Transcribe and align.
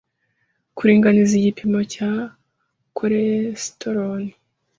Kuringaniza 0.77 1.33
igipimo 1.35 1.79
cya 1.93 2.11
cholesterol 2.95 4.21